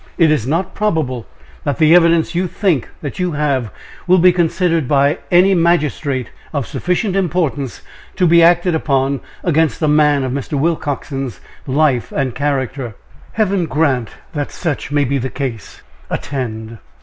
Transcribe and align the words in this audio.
It 0.17 0.31
is 0.31 0.47
not 0.47 0.73
probable 0.73 1.27
that 1.63 1.77
the 1.77 1.93
evidence 1.93 2.33
you 2.33 2.47
think 2.47 2.89
you 3.17 3.33
have 3.33 3.69
will 4.07 4.17
be 4.17 4.31
considered 4.31 4.87
by 4.87 5.19
any 5.29 5.53
magistrate 5.53 6.31
of 6.53 6.65
sufficient 6.65 7.15
importance 7.15 7.83
to 8.15 8.25
be 8.25 8.41
acted 8.41 8.73
upon 8.73 9.19
against 9.43 9.79
a 9.79 9.87
man 9.87 10.23
of 10.23 10.31
Mr. 10.31 10.53
Willcoxen's 10.59 11.39
life 11.67 12.11
and 12.11 12.33
character." 12.33 12.95
"Heaven 13.33 13.67
grant 13.67 14.09
that 14.33 14.49
such 14.49 14.91
may 14.91 15.05
be 15.05 15.19
the 15.19 15.29
case." 15.29 15.83
"Attend! 16.09 16.79